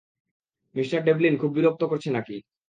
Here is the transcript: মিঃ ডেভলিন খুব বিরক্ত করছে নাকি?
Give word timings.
মিঃ 0.75 0.91
ডেভলিন 1.05 1.33
খুব 1.37 1.51
বিরক্ত 1.53 1.81
করছে 1.83 2.09
নাকি? 2.11 2.35